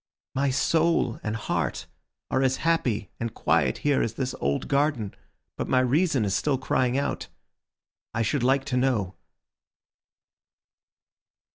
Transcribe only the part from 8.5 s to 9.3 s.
to know."